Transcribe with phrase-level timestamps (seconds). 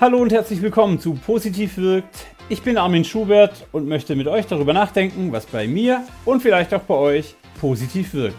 [0.00, 2.24] Hallo und herzlich willkommen zu Positiv wirkt.
[2.48, 6.72] Ich bin Armin Schubert und möchte mit euch darüber nachdenken, was bei mir und vielleicht
[6.72, 8.38] auch bei euch positiv wirkt.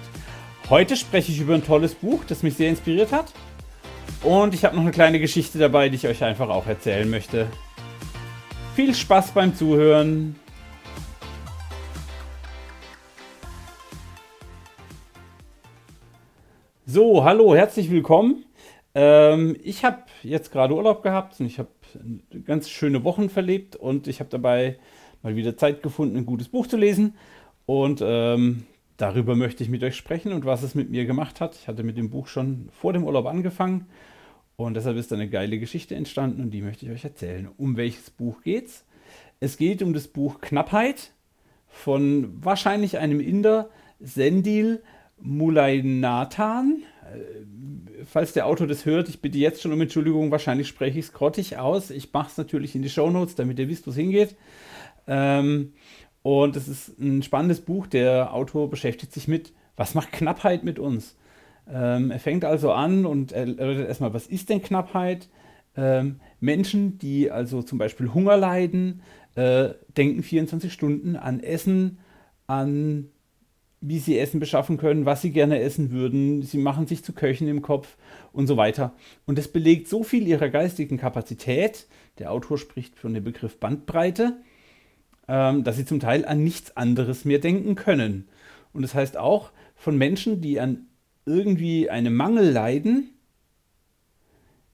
[0.71, 3.32] Heute spreche ich über ein tolles Buch, das mich sehr inspiriert hat.
[4.23, 7.45] Und ich habe noch eine kleine Geschichte dabei, die ich euch einfach auch erzählen möchte.
[8.75, 10.37] Viel Spaß beim Zuhören.
[16.87, 18.46] So, hallo, herzlich willkommen.
[18.96, 21.70] Ähm, ich habe jetzt gerade Urlaub gehabt und ich habe
[22.46, 24.78] ganz schöne Wochen verlebt und ich habe dabei
[25.21, 27.16] mal wieder Zeit gefunden, ein gutes Buch zu lesen.
[27.66, 28.64] Und ähm,
[28.97, 31.56] darüber möchte ich mit euch sprechen und was es mit mir gemacht hat.
[31.56, 33.88] Ich hatte mit dem Buch schon vor dem Urlaub angefangen
[34.56, 37.50] und deshalb ist eine geile Geschichte entstanden und die möchte ich euch erzählen.
[37.58, 38.86] Um welches Buch geht's?
[39.39, 41.11] Es geht um das Buch Knappheit
[41.67, 43.69] von wahrscheinlich einem Inder,
[44.00, 44.83] Sendil
[45.19, 46.83] Mulainathan.
[48.05, 51.13] Falls der Autor das hört, ich bitte jetzt schon um Entschuldigung, wahrscheinlich spreche ich es
[51.13, 51.89] grottig aus.
[51.89, 54.35] Ich mache es natürlich in die Show Notes, damit ihr wisst, wo es hingeht.
[55.07, 55.73] Ähm,
[56.23, 57.88] und es ist ein spannendes Buch.
[57.88, 61.16] Der Autor beschäftigt sich mit, was macht Knappheit mit uns?
[61.69, 65.29] Ähm, er fängt also an und erläutert erstmal, was ist denn Knappheit?
[65.75, 69.02] Ähm, Menschen, die also zum Beispiel Hunger leiden,
[69.35, 71.99] äh, denken 24 Stunden an Essen,
[72.47, 73.09] an
[73.81, 76.43] wie sie Essen beschaffen können, was sie gerne essen würden.
[76.43, 77.97] Sie machen sich zu Köchen im Kopf
[78.31, 78.93] und so weiter.
[79.25, 81.88] Und das belegt so viel ihrer geistigen Kapazität,
[82.19, 84.38] der Autor spricht von dem Begriff Bandbreite,
[85.27, 88.27] ähm, dass sie zum Teil an nichts anderes mehr denken können.
[88.71, 90.85] Und das heißt auch von Menschen, die an
[91.25, 93.09] irgendwie einem Mangel leiden,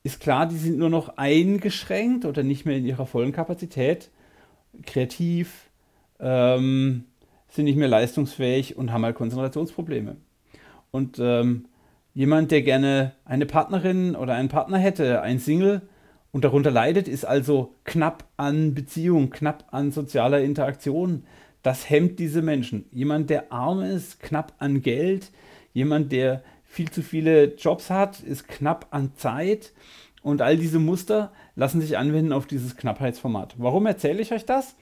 [0.03, 4.09] ist klar, die sind nur noch eingeschränkt oder nicht mehr in ihrer vollen Kapazität,
[4.85, 5.69] kreativ,
[6.19, 7.05] ähm,
[7.49, 10.17] sind nicht mehr leistungsfähig und haben halt Konzentrationsprobleme.
[10.91, 11.65] Und ähm,
[12.13, 15.81] jemand, der gerne eine Partnerin oder einen Partner hätte, ein Single
[16.31, 21.23] und darunter leidet, ist also knapp an Beziehung, knapp an sozialer Interaktion.
[21.63, 22.85] Das hemmt diese Menschen.
[22.91, 25.31] Jemand, der arm ist, knapp an Geld.
[25.73, 29.73] Jemand, der viel zu viele Jobs hat, ist knapp an Zeit.
[30.21, 33.55] Und all diese Muster lassen sich anwenden auf dieses Knappheitsformat.
[33.57, 34.75] Warum erzähle ich euch das?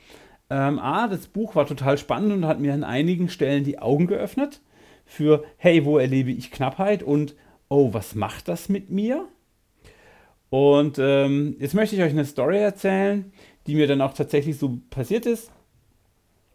[0.56, 4.08] Ähm, A, das Buch war total spannend und hat mir an einigen Stellen die Augen
[4.08, 4.62] geöffnet
[5.06, 7.36] für, hey, wo erlebe ich Knappheit und,
[7.68, 9.28] oh, was macht das mit mir?
[10.50, 13.34] Und ähm, jetzt möchte ich euch eine Story erzählen,
[13.68, 15.52] die mir dann auch tatsächlich so passiert ist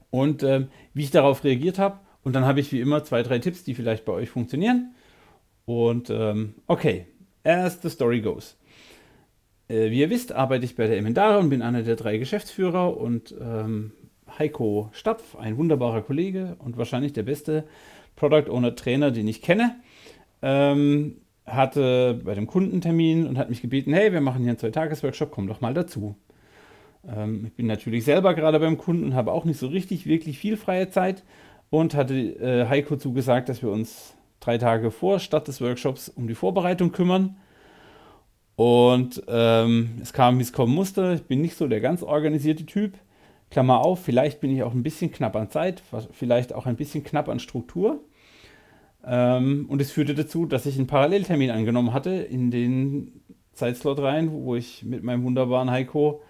[0.09, 2.01] und ähm, wie ich darauf reagiert habe.
[2.23, 4.95] Und dann habe ich wie immer zwei, drei Tipps, die vielleicht bei euch funktionieren.
[5.67, 7.05] Und ähm, okay,
[7.45, 8.57] as the story goes.
[9.71, 12.97] Äh, wie ihr wisst, arbeite ich bei der Emendare und bin einer der drei Geschäftsführer
[12.97, 13.93] und ähm,
[14.39, 17.65] Heiko Stapf, ein wunderbarer Kollege und wahrscheinlich der beste
[18.17, 19.77] Product Owner Trainer, den ich kenne,
[20.43, 25.31] ähm, hatte bei dem Kundentermin und hat mich gebeten, hey, wir machen hier einen Zwei-Tages-Workshop,
[25.31, 26.17] komm doch mal dazu.
[27.09, 30.39] Ähm, ich bin natürlich selber gerade beim Kunden und habe auch nicht so richtig, wirklich
[30.39, 31.23] viel freie Zeit
[31.71, 36.27] und hatte äh, Heiko zugesagt, dass wir uns drei Tage vor Start des Workshops um
[36.27, 37.37] die Vorbereitung kümmern.
[38.61, 41.15] Und ähm, es kam, wie es kommen musste.
[41.15, 42.93] Ich bin nicht so der ganz organisierte Typ.
[43.49, 45.83] Klammer auf, vielleicht bin ich auch ein bisschen knapp an Zeit,
[46.13, 48.05] vielleicht auch ein bisschen knapp an Struktur.
[49.03, 53.23] Ähm, und es führte dazu, dass ich einen Paralleltermin angenommen hatte in den
[53.55, 56.21] Zeitslot rein, wo ich mit meinem wunderbaren Heiko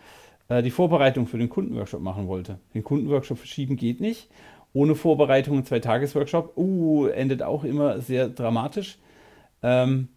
[0.49, 2.61] äh, die Vorbereitung für den Kundenworkshop machen wollte.
[2.75, 4.31] Den Kundenworkshop verschieben geht nicht.
[4.73, 8.99] Ohne Vorbereitung ein Zwei-Tages-Workshop, uh, endet auch immer sehr dramatisch.
[9.65, 10.11] Ähm,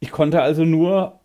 [0.00, 1.20] ich konnte also nur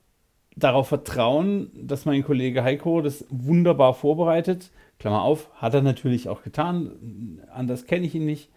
[0.56, 4.72] darauf vertrauen, dass mein Kollege Heiko das wunderbar vorbereitet.
[5.00, 7.42] Klammer auf, hat er natürlich auch getan.
[7.54, 8.50] Anders kenne ich ihn nicht.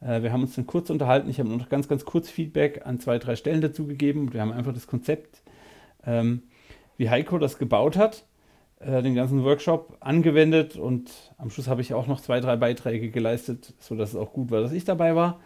[0.00, 1.28] Äh, wir haben uns dann kurz unterhalten.
[1.28, 4.32] Ich habe noch ganz, ganz kurz Feedback an zwei, drei Stellen dazu gegeben.
[4.32, 5.42] Wir haben einfach das Konzept,
[6.06, 6.42] ähm,
[6.96, 8.24] wie Heiko das gebaut hat,
[8.80, 13.10] äh, den ganzen Workshop angewendet und am Schluss habe ich auch noch zwei, drei Beiträge
[13.10, 15.40] geleistet, sodass es auch gut war, dass ich dabei war.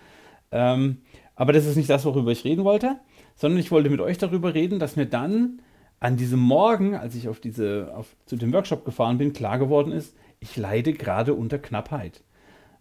[0.51, 0.99] Ähm,
[1.35, 2.99] aber das ist nicht das, worüber ich reden wollte
[3.37, 5.61] sondern ich wollte mit euch darüber reden, dass mir dann
[6.01, 9.93] an diesem Morgen, als ich auf diese, auf, zu dem Workshop gefahren bin, klar geworden
[9.93, 12.23] ist, ich leide gerade unter Knappheit.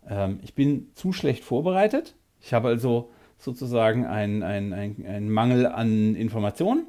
[0.07, 2.15] Ähm, ich bin zu schlecht vorbereitet.
[2.39, 6.88] Ich habe also sozusagen einen ein, Mangel an Informationen.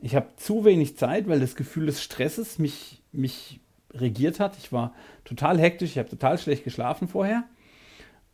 [0.00, 3.60] Ich habe zu wenig Zeit, weil das Gefühl des Stresses mich, mich
[3.92, 4.58] regiert hat.
[4.58, 4.94] Ich war
[5.24, 7.44] total hektisch, ich habe total schlecht geschlafen vorher.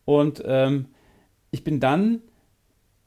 [0.03, 0.87] Und ähm,
[1.51, 2.21] ich bin dann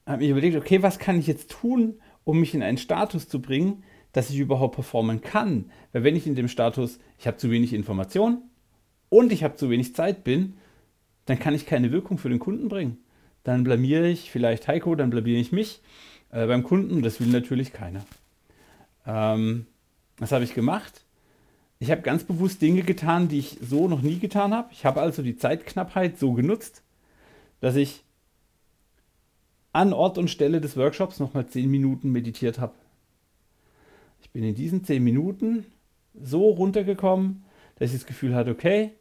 [0.06, 1.94] habe mich überlegt, okay, was kann ich jetzt tun,
[2.24, 3.82] um mich in einen Status zu bringen,
[4.12, 5.70] dass ich überhaupt performen kann.
[5.92, 8.42] Weil wenn ich in dem Status, ich habe zu wenig Information
[9.08, 10.54] und ich habe zu wenig Zeit bin,
[11.26, 12.98] dann kann ich keine Wirkung für den Kunden bringen.
[13.44, 15.80] Dann blamiere ich vielleicht Heiko, dann blamiere ich mich
[16.30, 17.02] äh, beim Kunden.
[17.02, 18.04] Das will natürlich keiner.
[19.06, 19.66] Ähm,
[20.18, 21.04] Was habe ich gemacht?
[21.78, 24.68] Ich habe ganz bewusst Dinge getan, die ich so noch nie getan habe.
[24.72, 26.82] Ich habe also die Zeitknappheit so genutzt,
[27.60, 28.04] dass ich
[29.72, 32.74] an Ort und Stelle des Workshops nochmal zehn Minuten meditiert habe.
[34.20, 35.66] Ich bin in diesen zehn Minuten
[36.14, 37.44] so runtergekommen,
[37.76, 38.92] dass ich das Gefühl hatte, okay,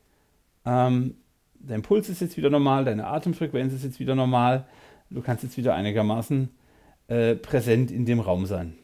[0.66, 1.16] ähm,
[1.60, 4.66] dein Puls ist jetzt wieder normal, deine Atemfrequenz ist jetzt wieder normal,
[5.10, 6.50] du kannst jetzt wieder einigermaßen
[7.08, 8.76] äh, präsent in dem Raum sein.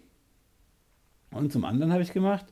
[1.32, 2.46] Und zum anderen habe ich gemacht,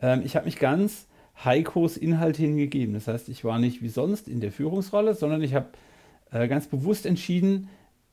[0.00, 1.06] ähm, ich habe mich ganz
[1.44, 2.94] Heikos Inhalt hingegeben.
[2.94, 5.68] Das heißt, ich war nicht wie sonst in der Führungsrolle, sondern ich habe
[6.30, 7.68] äh, ganz bewusst entschieden,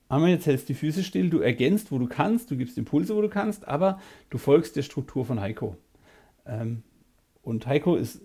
[0.09, 3.21] einmal jetzt hältst die Füße still, du ergänzt, wo du kannst, du gibst Impulse, wo
[3.21, 3.99] du kannst, aber
[4.29, 5.77] du folgst der Struktur von Heiko.
[6.45, 6.83] Ähm,
[7.41, 8.21] und Heiko ist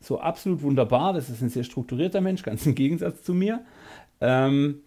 [0.00, 3.64] so absolut wunderbar, das ist ein sehr strukturierter Mensch, ganz im Gegensatz zu mir.
[4.20, 4.82] Ähm,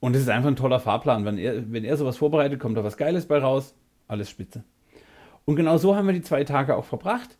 [0.00, 1.24] und es ist einfach ein toller Fahrplan.
[1.24, 3.74] Wenn er, wenn er sowas vorbereitet, kommt da was Geiles bei raus.
[4.08, 4.62] Alles spitze.
[5.44, 7.38] Und genau so haben wir die zwei Tage auch verbracht.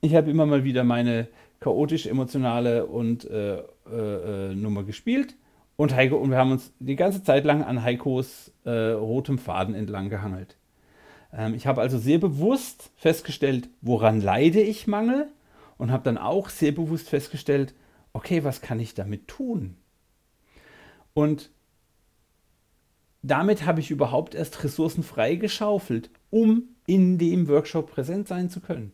[0.00, 1.28] Ich habe immer mal wieder meine
[1.60, 5.36] chaotisch emotionale und äh, äh, äh, Nummer gespielt.
[5.76, 9.74] Und Heiko, und wir haben uns die ganze Zeit lang an Heikos äh, rotem Faden
[9.74, 10.56] entlang gehangelt.
[11.32, 15.28] Ähm, ich habe also sehr bewusst festgestellt, woran leide ich Mangel
[15.76, 17.74] und habe dann auch sehr bewusst festgestellt,
[18.12, 19.76] okay, was kann ich damit tun?
[21.12, 21.50] Und
[23.22, 28.92] damit habe ich überhaupt erst Ressourcen freigeschaufelt, um in dem Workshop präsent sein zu können.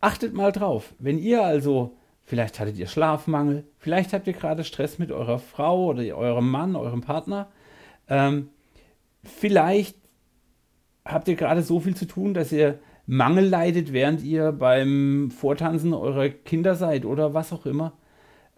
[0.00, 4.98] Achtet mal drauf, wenn ihr also, vielleicht hattet ihr Schlafmangel, vielleicht habt ihr gerade Stress
[4.98, 7.48] mit eurer Frau oder eurem Mann, eurem Partner,
[8.08, 8.50] ähm,
[9.24, 9.96] vielleicht
[11.04, 15.94] habt ihr gerade so viel zu tun, dass ihr Mangel leidet, während ihr beim Vortanzen
[15.94, 17.92] eurer Kinder seid oder was auch immer.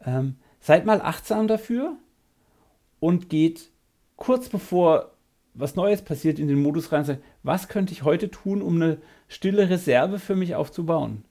[0.05, 1.97] Ähm, seid mal achtsam dafür
[2.99, 3.71] und geht
[4.17, 5.13] kurz bevor
[5.55, 8.99] was Neues passiert in den Modus rein, sagen, was könnte ich heute tun, um eine
[9.27, 11.25] stille Reserve für mich aufzubauen?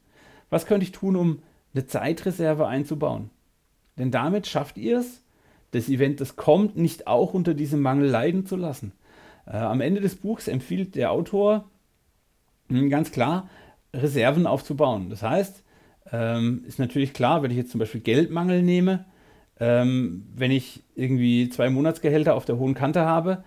[0.50, 1.42] Was könnte ich tun, um
[1.74, 3.30] eine Zeitreserve einzubauen?
[3.98, 5.24] Denn damit schafft ihr es,
[5.72, 8.94] das Event, das kommt, nicht auch unter diesem Mangel leiden zu lassen.
[9.46, 11.66] Äh, am Ende des Buchs empfiehlt der Autor
[12.70, 13.50] hm, ganz klar,
[13.94, 15.10] Reserven aufzubauen.
[15.10, 15.64] Das heißt,
[16.12, 19.06] ähm, ist natürlich klar, wenn ich jetzt zum Beispiel Geldmangel nehme,
[19.60, 23.44] ähm, wenn ich irgendwie zwei Monatsgehälter auf der hohen Kante habe,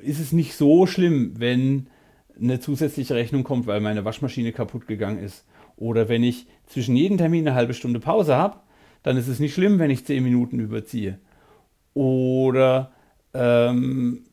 [0.00, 1.88] ist es nicht so schlimm, wenn
[2.40, 5.44] eine zusätzliche Rechnung kommt, weil meine Waschmaschine kaputt gegangen ist.
[5.80, 8.58] Oder wenn ich zwischen jedem Termin eine halbe Stunde Pause habe,
[9.02, 11.18] dann ist es nicht schlimm, wenn ich zehn Minuten überziehe.
[11.94, 12.92] Oder
[13.34, 14.24] ähm,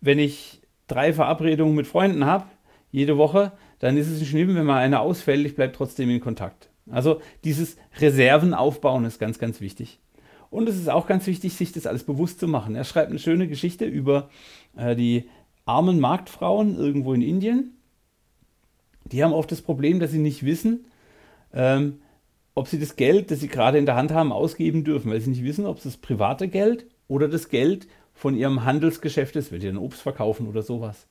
[0.00, 2.44] wenn ich drei Verabredungen mit Freunden habe,
[2.92, 6.20] jede Woche, dann ist es nicht schlimm, wenn mal eine ausfällt, ich bleibe trotzdem in
[6.20, 6.70] Kontakt.
[6.90, 9.98] Also dieses Reserven aufbauen ist ganz, ganz wichtig.
[10.48, 12.76] Und es ist auch ganz wichtig, sich das alles bewusst zu machen.
[12.76, 14.30] Er schreibt eine schöne Geschichte über
[14.76, 15.28] äh, die
[15.64, 17.76] armen Marktfrauen irgendwo in Indien.
[19.04, 20.86] Die haben oft das Problem, dass sie nicht wissen,
[21.52, 21.98] ähm,
[22.54, 25.30] ob sie das Geld, das sie gerade in der Hand haben, ausgeben dürfen, weil sie
[25.30, 29.60] nicht wissen, ob es das private Geld oder das Geld von ihrem Handelsgeschäft ist, weil
[29.60, 31.06] sie dann Obst verkaufen oder sowas.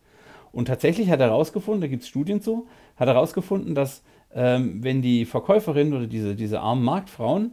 [0.51, 4.03] Und tatsächlich hat er herausgefunden, da gibt es Studien zu, hat er herausgefunden, dass
[4.33, 7.51] ähm, wenn die Verkäuferinnen oder diese, diese armen Marktfrauen,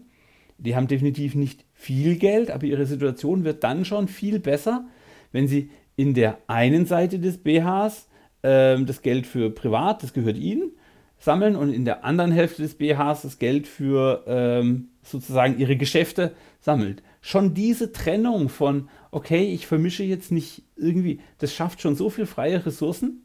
[0.58, 4.86] die haben definitiv nicht viel Geld, aber ihre Situation wird dann schon viel besser,
[5.32, 8.07] wenn sie in der einen Seite des BHs
[8.42, 10.72] ähm, das Geld für privat, das gehört ihnen,
[11.18, 16.32] sammeln und in der anderen Hälfte des BHs das Geld für ähm, sozusagen ihre Geschäfte
[16.60, 17.02] sammelt.
[17.20, 22.26] Schon diese Trennung von, okay, ich vermische jetzt nicht irgendwie, das schafft schon so viel
[22.26, 23.24] freie Ressourcen,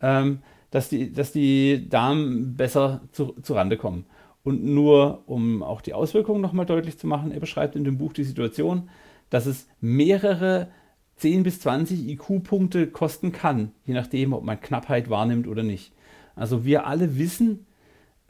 [0.00, 0.38] ähm,
[0.70, 4.06] dass, die, dass die Damen besser zu, zu Rande kommen.
[4.42, 8.14] Und nur, um auch die Auswirkungen nochmal deutlich zu machen, er beschreibt in dem Buch
[8.14, 8.88] die Situation,
[9.28, 10.68] dass es mehrere
[11.20, 15.92] 10 bis 20 IQ-Punkte kosten kann, je nachdem, ob man Knappheit wahrnimmt oder nicht.
[16.34, 17.66] Also wir alle wissen,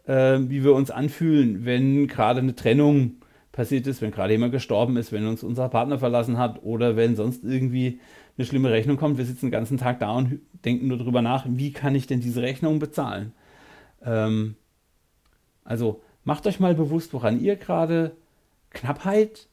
[0.07, 3.21] äh, wie wir uns anfühlen, wenn gerade eine Trennung
[3.53, 7.15] passiert ist, wenn gerade jemand gestorben ist, wenn uns unser Partner verlassen hat oder wenn
[7.15, 8.01] sonst irgendwie
[8.37, 9.19] eine schlimme Rechnung kommt.
[9.19, 12.21] Wir sitzen den ganzen Tag da und denken nur darüber nach, wie kann ich denn
[12.21, 13.33] diese Rechnung bezahlen.
[14.05, 14.57] Ähm,
[15.63, 18.17] also macht euch mal bewusst, woran ihr gerade
[18.71, 19.49] Knappheit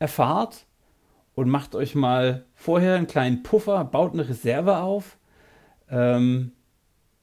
[0.00, 0.66] erfahrt
[1.40, 5.16] und macht euch mal vorher einen kleinen Puffer, baut eine Reserve auf,
[5.90, 6.52] ähm,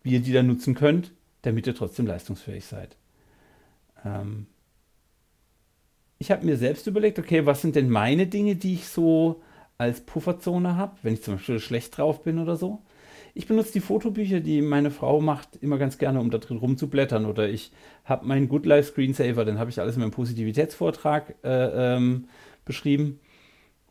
[0.01, 2.97] wie ihr die dann nutzen könnt, damit ihr trotzdem leistungsfähig seid.
[4.03, 4.47] Ähm,
[6.17, 9.43] ich habe mir selbst überlegt, okay, was sind denn meine Dinge, die ich so
[9.77, 12.81] als Pufferzone habe, wenn ich zum Beispiel schlecht drauf bin oder so.
[13.35, 17.27] Ich benutze die Fotobücher, die meine Frau macht, immer ganz gerne, um da drin rumzublättern.
[17.27, 17.71] Oder ich
[18.03, 22.29] habe meinen Good Life Screensaver, den habe ich alles in meinem Positivitätsvortrag äh, ähm,
[22.65, 23.19] beschrieben.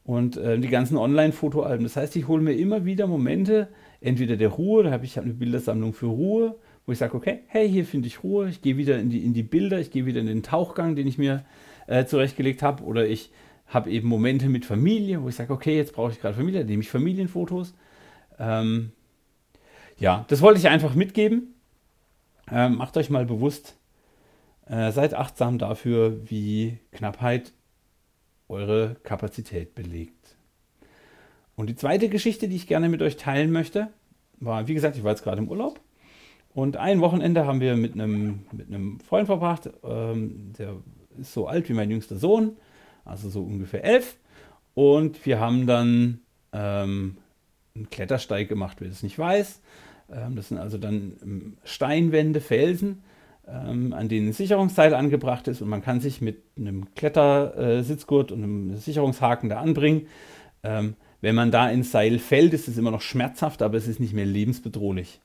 [0.06, 1.84] Und äh, die ganzen Online-Fotoalben.
[1.84, 3.68] Das heißt, ich hole mir immer wieder Momente
[4.00, 6.54] entweder der Ruhe, da habe ich eine Bildersammlung für Ruhe,
[6.86, 9.34] wo ich sage, okay, hey, hier finde ich Ruhe, ich gehe wieder in die, in
[9.34, 11.44] die Bilder, ich gehe wieder in den Tauchgang, den ich mir
[11.88, 13.32] äh, zurechtgelegt habe, oder ich
[13.66, 16.82] habe eben Momente mit Familie, wo ich sage, okay, jetzt brauche ich gerade Familie, nehme
[16.84, 17.74] ich Familienfotos.
[18.38, 18.92] Ähm,
[19.98, 21.54] ja, das wollte ich einfach mitgeben.
[22.48, 23.76] Ähm, macht euch mal bewusst,
[24.66, 27.52] äh, seid achtsam dafür, wie Knappheit
[28.48, 30.36] eure Kapazität belegt.
[31.56, 33.88] Und die zweite Geschichte, die ich gerne mit euch teilen möchte,
[34.38, 35.80] war, wie gesagt, ich war jetzt gerade im Urlaub
[36.56, 40.76] und ein Wochenende haben wir mit einem, mit einem Freund verbracht, ähm, der
[41.18, 42.56] ist so alt wie mein jüngster Sohn,
[43.04, 44.16] also so ungefähr elf.
[44.72, 46.20] Und wir haben dann
[46.52, 47.18] ähm,
[47.74, 49.60] einen Klettersteig gemacht, wer das nicht weiß.
[50.10, 53.02] Ähm, das sind also dann ähm, Steinwände, Felsen,
[53.48, 58.42] ähm, an denen ein Sicherungsteil angebracht ist und man kann sich mit einem Klettersitzgurt und
[58.42, 60.06] einem Sicherungshaken da anbringen.
[60.62, 64.00] Ähm, wenn man da ins Seil fällt, ist es immer noch schmerzhaft, aber es ist
[64.00, 65.20] nicht mehr lebensbedrohlich.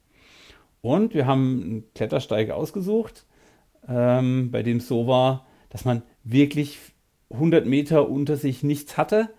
[0.81, 3.25] Und wir haben einen Klettersteig ausgesucht,
[3.87, 6.79] ähm, bei dem es so war, dass man wirklich
[7.29, 9.29] 100 Meter unter sich nichts hatte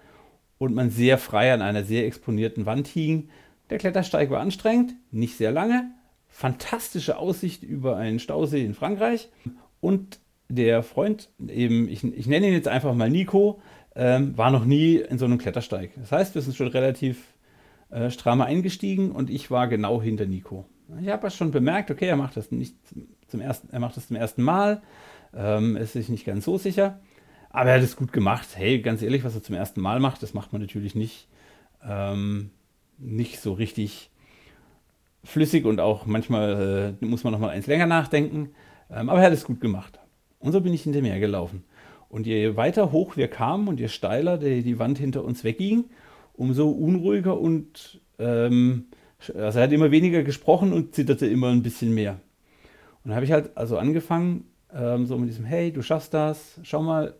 [0.58, 3.28] und man sehr frei an einer sehr exponierten Wand hing.
[3.70, 5.90] Der Klettersteig war anstrengend, nicht sehr lange,
[6.32, 9.28] fantastische Aussicht über einen Stausee in Frankreich
[9.80, 13.60] und der Freund, eben, ich, ich nenne ihn jetzt einfach mal Nico,
[13.94, 15.92] ähm, war noch nie in so einem Klettersteig.
[15.96, 17.34] Das heißt, wir sind schon relativ
[17.90, 20.66] äh, stramm eingestiegen und ich war genau hinter Nico.
[21.00, 22.76] Ich habe schon bemerkt, okay, er macht das nicht
[23.28, 24.82] zum ersten, er macht das zum ersten Mal,
[25.34, 27.00] ähm, ist sich nicht ganz so sicher,
[27.50, 28.48] aber er hat es gut gemacht.
[28.54, 31.28] Hey, ganz ehrlich, was er zum ersten Mal macht, das macht man natürlich nicht,
[31.86, 32.50] ähm,
[32.98, 34.11] nicht so richtig
[35.24, 38.50] flüssig und auch manchmal äh, muss man noch mal eins länger nachdenken,
[38.90, 39.98] ähm, aber er hat es gut gemacht.
[40.38, 41.64] Und so bin ich hinter mir gelaufen.
[42.08, 45.84] Und je weiter hoch wir kamen und je steiler die, die Wand hinter uns wegging,
[46.34, 48.86] umso unruhiger und ähm,
[49.34, 52.20] also er hat immer weniger gesprochen und zitterte immer ein bisschen mehr.
[53.04, 56.58] Und dann habe ich halt also angefangen, ähm, so mit diesem, hey, du schaffst das,
[56.62, 57.14] schau mal,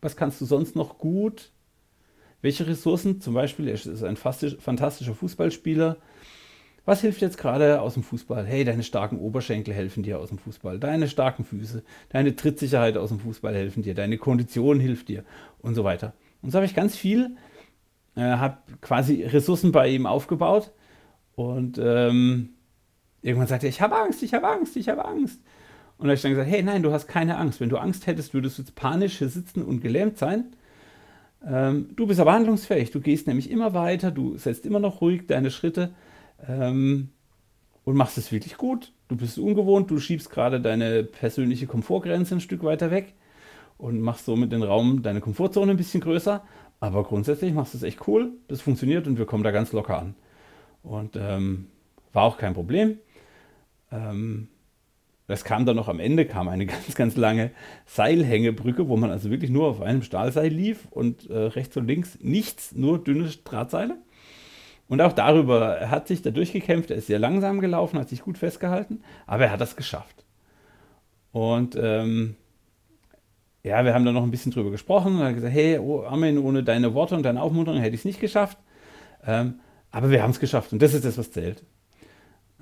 [0.00, 1.50] was kannst du sonst noch gut?
[2.40, 5.96] Welche Ressourcen, zum Beispiel, er ist ein fantastischer Fußballspieler,
[6.84, 8.44] was hilft jetzt gerade aus dem Fußball?
[8.44, 13.10] Hey, deine starken Oberschenkel helfen dir aus dem Fußball, deine starken Füße, deine Trittsicherheit aus
[13.10, 15.24] dem Fußball helfen dir, deine Kondition hilft dir
[15.60, 16.12] und so weiter.
[16.42, 17.36] Und so habe ich ganz viel,
[18.16, 20.72] äh, habe quasi Ressourcen bei ihm aufgebaut
[21.36, 22.50] und ähm,
[23.22, 25.40] irgendwann sagte er, ich habe Angst, ich habe Angst, ich habe Angst.
[25.98, 27.60] Und da habe ich dann gesagt, hey, nein, du hast keine Angst.
[27.60, 30.56] Wenn du Angst hättest, würdest du jetzt panisch hier sitzen und gelähmt sein.
[31.46, 32.90] Ähm, du bist aber handlungsfähig.
[32.90, 35.92] Du gehst nämlich immer weiter, du setzt immer noch ruhig deine Schritte
[36.48, 37.10] ähm,
[37.84, 38.92] und machst es wirklich gut.
[39.08, 43.14] Du bist ungewohnt, du schiebst gerade deine persönliche Komfortgrenze ein Stück weiter weg
[43.78, 46.42] und machst somit den Raum, deine Komfortzone ein bisschen größer.
[46.80, 49.98] Aber grundsätzlich machst du es echt cool, das funktioniert und wir kommen da ganz locker
[49.98, 50.14] an.
[50.82, 51.66] Und ähm,
[52.12, 52.98] war auch kein Problem.
[53.90, 54.48] Ähm,
[55.28, 57.52] das kam dann noch am Ende, kam eine ganz, ganz lange
[57.86, 62.18] Seilhängebrücke, wo man also wirklich nur auf einem Stahlseil lief und äh, rechts und links
[62.20, 63.96] nichts, nur dünne Drahtseile.
[64.88, 68.22] Und auch darüber, er hat sich da durchgekämpft, er ist sehr langsam gelaufen, hat sich
[68.22, 70.24] gut festgehalten, aber er hat das geschafft.
[71.32, 72.36] Und ähm,
[73.62, 76.38] ja, wir haben da noch ein bisschen drüber gesprochen und hat gesagt, hey, oh, Armin,
[76.38, 78.58] ohne deine Worte und deine Aufmunterung hätte ich es nicht geschafft.
[79.24, 79.60] Ähm,
[79.90, 81.62] aber wir haben es geschafft und das ist das, was zählt.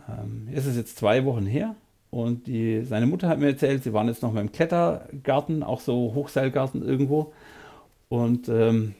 [0.08, 1.74] Ähm, es ist jetzt zwei Wochen her
[2.10, 5.80] und die, seine Mutter hat mir erzählt, sie waren jetzt noch mal im Klettergarten, auch
[5.80, 7.32] so Hochseilgarten irgendwo.
[8.08, 8.94] Und ähm,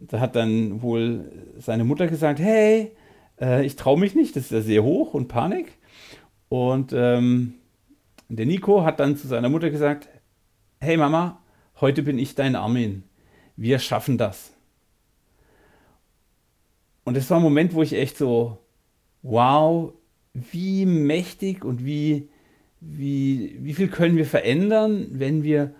[0.00, 2.92] da hat dann wohl seine Mutter gesagt, hey,
[3.40, 5.72] äh, ich traue mich nicht, das ist ja sehr hoch und Panik.
[6.48, 7.54] Und ähm,
[8.28, 10.08] der Nico hat dann zu seiner Mutter gesagt,
[10.80, 11.40] hey Mama,
[11.80, 13.04] heute bin ich dein Armin.
[13.56, 14.52] Wir schaffen das.
[17.04, 18.58] Und das war ein Moment, wo ich echt so,
[19.22, 19.92] wow,
[20.34, 22.28] wie mächtig und wie,
[22.80, 25.72] wie, wie viel können wir verändern, wenn wir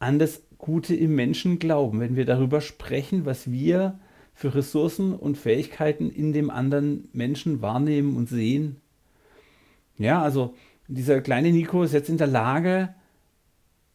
[0.00, 3.98] an das Gute im Menschen glauben, wenn wir darüber sprechen, was wir
[4.32, 8.76] für Ressourcen und Fähigkeiten in dem anderen Menschen wahrnehmen und sehen.
[9.98, 10.54] Ja, also
[10.86, 12.94] dieser kleine Nico ist jetzt in der Lage,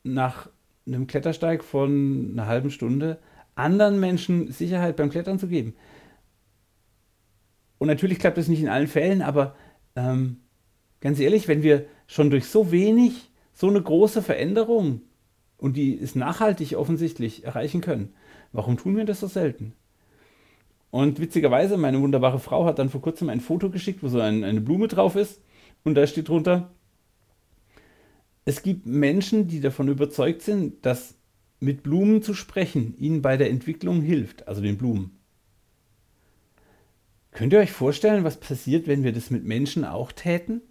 [0.03, 0.49] nach
[0.85, 3.19] einem Klettersteig von einer halben Stunde
[3.55, 5.73] anderen Menschen Sicherheit beim Klettern zu geben.
[7.77, 9.55] Und natürlich klappt das nicht in allen Fällen, aber
[9.95, 10.41] ähm,
[10.99, 15.01] ganz ehrlich, wenn wir schon durch so wenig so eine große Veränderung
[15.57, 18.13] und die ist nachhaltig offensichtlich erreichen können.
[18.51, 19.73] Warum tun wir das so selten?
[20.89, 24.43] Und witzigerweise, meine wunderbare Frau hat dann vor kurzem ein Foto geschickt, wo so ein,
[24.43, 25.41] eine Blume drauf ist.
[25.83, 26.71] Und da steht drunter,
[28.45, 31.15] es gibt Menschen, die davon überzeugt sind, dass
[31.59, 35.17] mit Blumen zu sprechen ihnen bei der Entwicklung hilft, also den Blumen.
[37.31, 40.61] Könnt ihr euch vorstellen, was passiert, wenn wir das mit Menschen auch täten?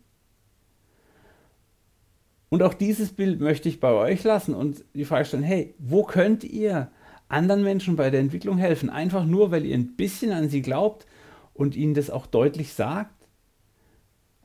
[2.48, 6.04] Und auch dieses Bild möchte ich bei euch lassen und die Frage stellen, hey, wo
[6.04, 6.90] könnt ihr
[7.28, 8.88] anderen Menschen bei der Entwicklung helfen?
[8.88, 11.06] Einfach nur, weil ihr ein bisschen an sie glaubt
[11.54, 13.26] und ihnen das auch deutlich sagt?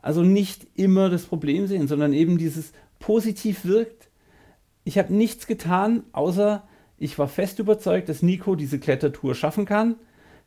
[0.02, 4.10] Also nicht immer das Problem sehen, sondern eben dieses positiv wirkt.
[4.84, 6.64] Ich habe nichts getan, außer
[6.98, 9.96] ich war fest überzeugt, dass Nico diese Klettertour schaffen kann.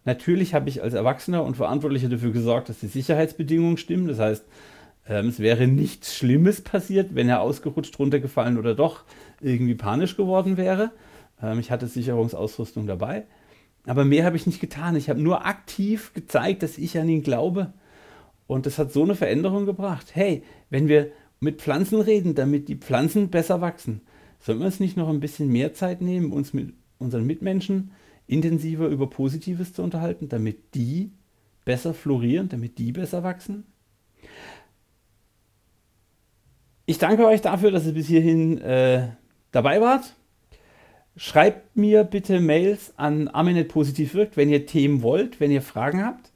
[0.04, 4.08] Natürlich habe ich als Erwachsener und Verantwortlicher dafür gesorgt, dass die Sicherheitsbedingungen stimmen.
[4.08, 4.44] Das heißt,
[5.06, 9.04] ähm, es wäre nichts Schlimmes passiert, wenn er ausgerutscht, runtergefallen oder doch
[9.40, 10.92] irgendwie panisch geworden wäre.
[11.42, 13.26] Ähm, ich hatte Sicherungsausrüstung dabei.
[13.87, 14.96] Aber mehr habe ich nicht getan.
[14.96, 17.73] Ich habe nur aktiv gezeigt, dass ich an ihn glaube.
[18.46, 20.14] Und das hat so eine Veränderung gebracht.
[20.14, 24.00] Hey, wenn wir mit Pflanzen reden, damit die Pflanzen besser wachsen,
[24.40, 27.90] sollten wir uns nicht noch ein bisschen mehr Zeit nehmen, uns mit unseren Mitmenschen
[28.26, 31.12] intensiver über Positives zu unterhalten, damit die
[31.66, 33.64] besser florieren, damit die besser wachsen?
[36.87, 39.09] Ich danke euch dafür, dass ihr bis hierhin äh,
[39.53, 40.14] dabei wart.
[41.17, 46.05] Schreibt mir bitte Mails an Aminet Positiv wirkt, wenn ihr Themen wollt, wenn ihr Fragen
[46.05, 46.31] habt.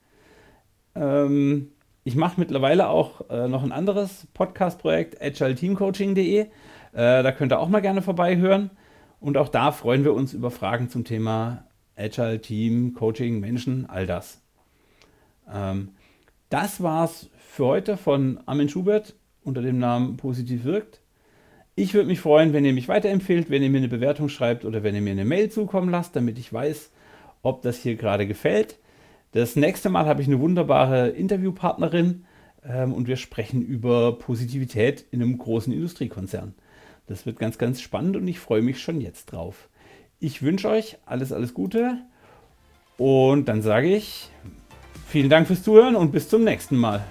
[0.94, 1.72] Ähm,
[2.04, 6.38] ich mache mittlerweile auch äh, noch ein anderes Podcast-Projekt, agileteamcoaching.de.
[6.40, 6.46] Äh,
[6.92, 8.70] da könnt ihr auch mal gerne vorbeihören.
[9.20, 14.06] Und auch da freuen wir uns über Fragen zum Thema Agile Team, Coaching, Menschen, all
[14.06, 14.40] das.
[15.52, 15.90] Ähm,
[16.48, 19.17] das war's für heute von Armin Schubert
[19.48, 21.00] unter dem Namen Positiv wirkt.
[21.74, 24.82] Ich würde mich freuen, wenn ihr mich weiterempfehlt, wenn ihr mir eine Bewertung schreibt oder
[24.82, 26.90] wenn ihr mir eine Mail zukommen lasst, damit ich weiß,
[27.42, 28.78] ob das hier gerade gefällt.
[29.32, 32.24] Das nächste Mal habe ich eine wunderbare Interviewpartnerin
[32.64, 36.54] ähm, und wir sprechen über Positivität in einem großen Industriekonzern.
[37.06, 39.68] Das wird ganz, ganz spannend und ich freue mich schon jetzt drauf.
[40.18, 41.98] Ich wünsche euch alles, alles Gute
[42.96, 44.30] und dann sage ich
[45.06, 47.04] vielen Dank fürs Zuhören und bis zum nächsten Mal.